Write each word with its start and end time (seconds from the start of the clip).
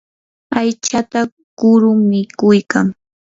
aychata 0.59 1.19
kuru 1.57 1.89
mikuykan. 2.07 2.87